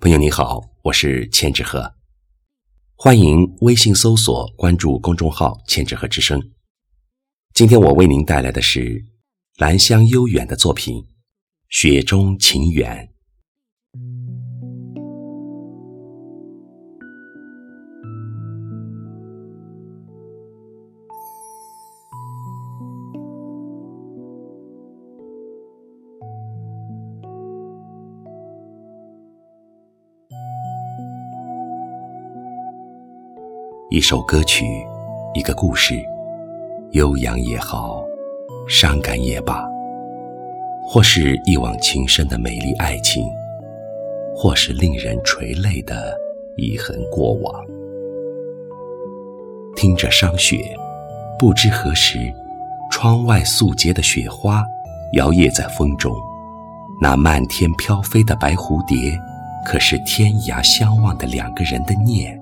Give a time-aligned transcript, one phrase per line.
[0.00, 1.92] 朋友你好，我是千纸鹤，
[2.94, 6.52] 欢迎微信搜索关注公众号“千纸鹤之声”。
[7.52, 9.04] 今天我为您带来的是
[9.58, 10.96] 兰香悠远的作品
[11.68, 13.06] 《雪中情缘》。
[33.92, 34.86] 一首歌曲，
[35.34, 36.00] 一个故事，
[36.92, 38.04] 悠扬也好，
[38.68, 39.68] 伤感也罢，
[40.86, 43.26] 或是一往情深的美丽爱情，
[44.32, 46.16] 或是令人垂泪的
[46.56, 47.52] 遗恨过往。
[49.74, 50.56] 听着霜雪，
[51.36, 52.32] 不知何时，
[52.92, 54.64] 窗外素洁的雪花
[55.14, 56.14] 摇曳在风中，
[57.02, 59.20] 那漫天飘飞的白蝴蝶，
[59.66, 62.39] 可是天涯相望的两个人的念。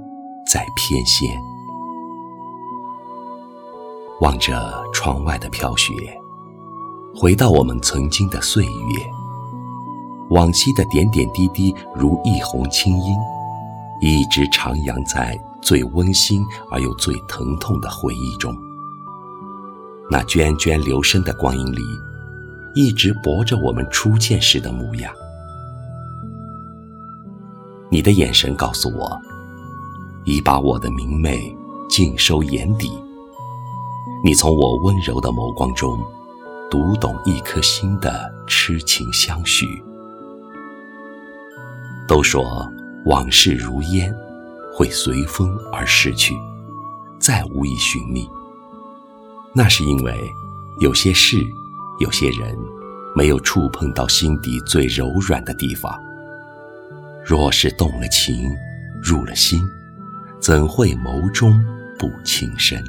[0.48, 1.38] 在偏跹，
[4.22, 5.92] 望着窗外的飘雪，
[7.14, 8.70] 回到我们曾经的岁月，
[10.30, 13.14] 往昔的点点滴滴如一泓清音，
[14.00, 18.56] 一直徜徉在最温馨而又最疼痛的回忆中。
[20.10, 21.82] 那涓涓流深的光阴里，
[22.74, 25.12] 一直博着我们初见时的模样。
[27.90, 29.20] 你的眼神告诉我。
[30.28, 31.56] 已把我的明媚
[31.88, 32.92] 尽收眼底。
[34.22, 35.98] 你从我温柔的眸光中，
[36.70, 39.82] 读懂一颗心的痴情相许。
[42.06, 42.70] 都说
[43.06, 44.14] 往事如烟，
[44.74, 46.34] 会随风而逝去，
[47.18, 48.28] 再无以寻觅。
[49.54, 50.14] 那是因为
[50.78, 51.38] 有些事，
[52.00, 52.54] 有些人，
[53.16, 55.98] 没有触碰到心底最柔软的地方。
[57.24, 58.46] 若是动了情，
[59.02, 59.58] 入了心。
[60.40, 61.62] 怎会眸中
[61.98, 62.82] 不情深？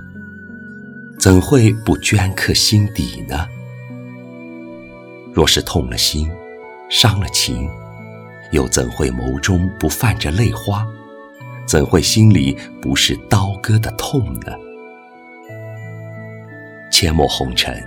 [1.19, 3.47] 怎会不镌刻心底呢？
[5.33, 6.29] 若是痛了心，
[6.89, 7.67] 伤了情，
[8.51, 10.87] 又怎会眸中不泛着泪花？
[11.65, 14.53] 怎会心里不是刀割的痛呢？
[16.91, 17.83] 阡陌红尘，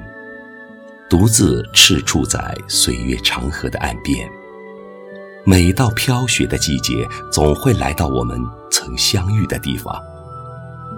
[1.09, 4.29] 独自赤处在岁月长河的岸边。
[5.45, 8.39] 每到飘雪的季节，总会来到我们
[8.83, 9.95] 曾相遇的地方，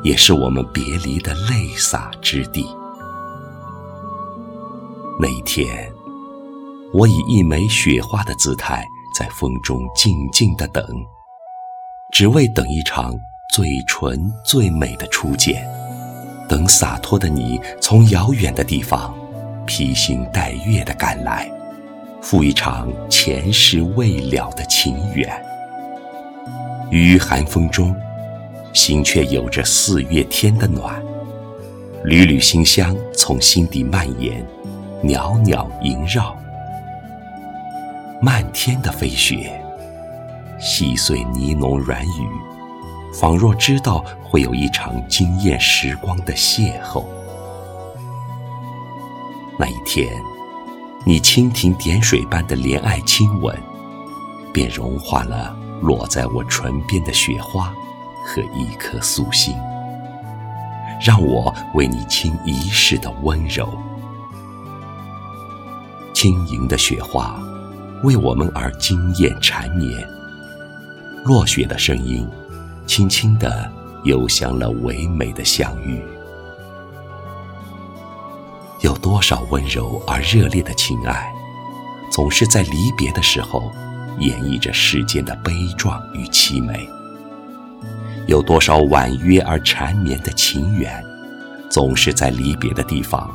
[0.03, 2.67] 也是我们别离的泪洒之地。
[5.21, 5.93] 那一天，
[6.95, 8.87] 我以一枚雪花的姿态，
[9.19, 10.83] 在风中静静的等，
[12.11, 13.15] 只为等一场
[13.53, 15.63] 最纯最美的初见，
[16.49, 19.15] 等洒脱的你从遥远的地方，
[19.67, 21.51] 披星戴月的赶来。
[22.23, 25.44] 赴一场前世未了的情缘，
[27.01, 27.93] 于寒风中，
[28.73, 31.03] 心却有着四月天的暖。
[32.05, 34.47] 缕缕馨香从心底蔓延，
[35.03, 36.37] 袅袅萦绕。
[38.23, 39.61] 漫天的飞雪，
[40.61, 42.29] 细碎呢浓软语，
[43.13, 47.05] 仿若知道会有一场惊艳时光的邂逅。
[49.59, 50.09] 那一天。
[51.07, 53.55] 你蜻蜓点水般的怜爱亲吻，
[54.55, 57.71] 便融化了落在我唇边的雪花
[58.25, 59.55] 和一颗素心，
[60.99, 63.69] 让我为你倾一世的温柔。
[66.15, 67.39] 轻盈的雪花
[68.03, 70.09] 为我们而惊艳缠绵，
[71.23, 72.27] 落雪的声音
[72.87, 73.71] 轻轻地
[74.05, 76.03] 游向了唯美的相遇。
[78.81, 81.31] 有多少温柔而热烈的情爱，
[82.11, 83.71] 总是在离别的时候
[84.19, 86.89] 演绎着世间的悲壮与凄美；
[88.27, 91.03] 有多少婉约而缠绵的情缘，
[91.69, 93.29] 总是在离别的地方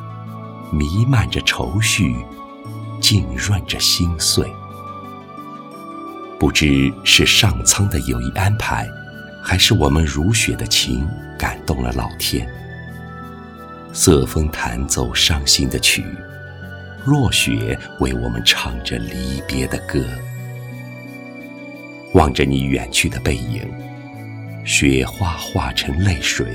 [0.71, 2.15] 弥漫着愁绪，
[3.01, 4.49] 浸润着心碎。
[6.39, 8.87] 不知是上苍的有意安排，
[9.43, 11.05] 还是我们如雪的情
[11.37, 12.47] 感动了老天。
[13.91, 16.05] 瑟风弹奏伤心的曲，
[17.05, 20.01] 落雪为我们唱着离别的歌。
[22.13, 23.61] 望着你远去的背影，
[24.65, 26.45] 雪花化成泪水，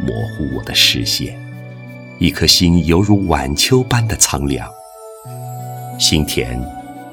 [0.00, 1.38] 模糊我的视线。
[2.18, 4.68] 一颗心犹如晚秋般的苍凉，
[5.98, 6.60] 心田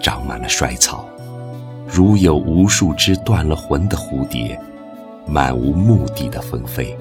[0.02, 1.08] 长满了衰草，
[1.88, 4.60] 如有无数只断了魂的蝴蝶，
[5.28, 6.98] 漫无目的的纷飞。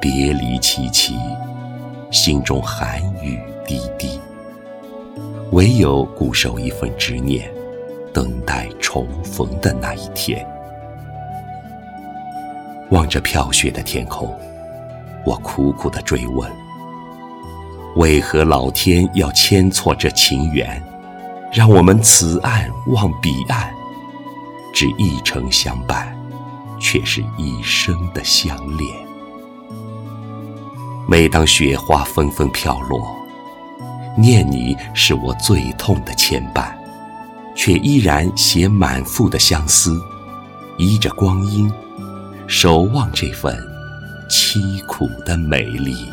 [0.00, 1.14] 别离凄凄，
[2.10, 4.20] 心中寒雨滴滴。
[5.52, 7.48] 唯有固守一份执念，
[8.14, 10.46] 等待重逢的那一天。
[12.90, 14.32] 望着飘雪的天空，
[15.26, 16.48] 我苦苦的追问：
[17.96, 20.80] 为何老天要牵错这情缘，
[21.52, 23.74] 让我们此岸望彼岸，
[24.72, 26.16] 只一程相伴，
[26.78, 28.88] 却是一生的相恋？
[31.08, 33.16] 每当雪花纷纷飘落，
[34.16, 36.68] 念你是我最痛的牵绊，
[37.54, 40.00] 却依然写满腹的相思，
[40.76, 41.70] 依着光阴。
[42.46, 43.56] 守望这份
[44.28, 46.06] 凄苦的美丽。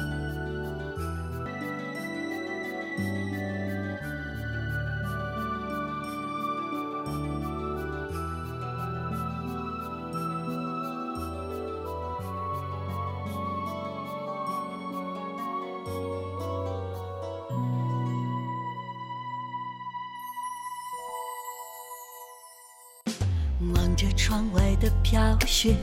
[23.70, 25.76] 望着窗外的飘雪，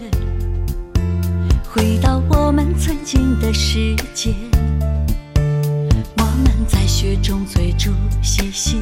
[1.70, 4.34] 回到我们曾经的世界。
[6.16, 8.78] 我们在雪中追逐嬉戏，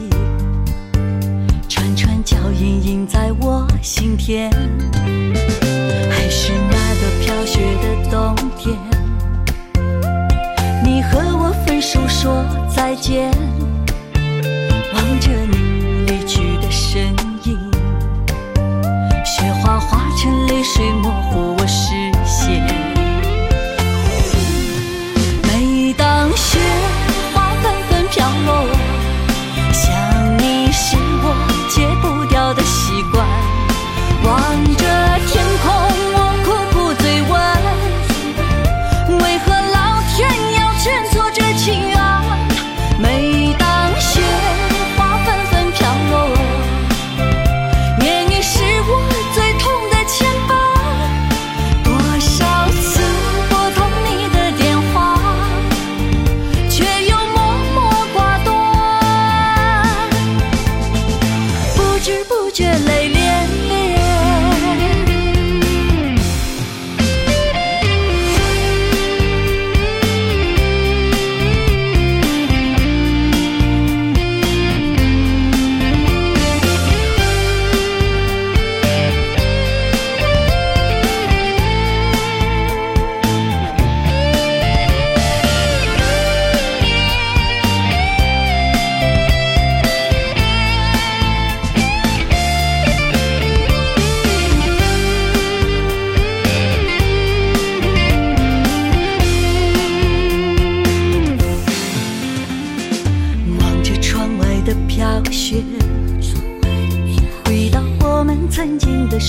[1.69, 4.51] 串串脚印印在我心田。
[62.67, 62.96] 知不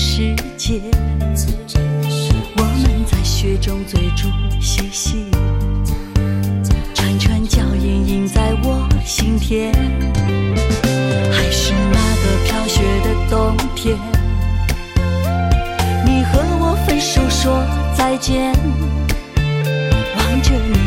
[0.00, 0.80] 世界。
[2.56, 4.28] 我们在雪中追逐
[4.60, 5.26] 嬉戏，
[6.94, 9.72] 串串脚印印在我心田。
[11.32, 13.98] 还是那个飘雪的冬天，
[16.06, 17.60] 你和我分手说
[17.96, 18.52] 再见，
[20.16, 20.78] 望着你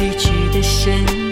[0.00, 1.25] 离去的身影。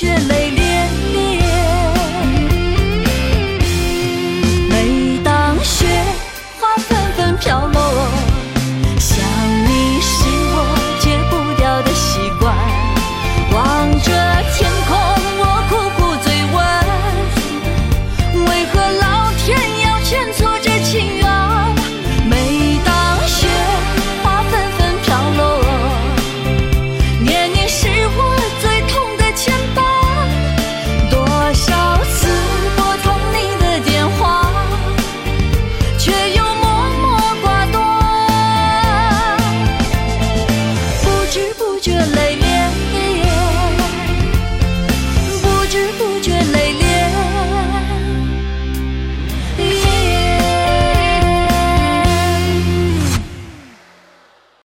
[0.00, 0.59] 却泪流。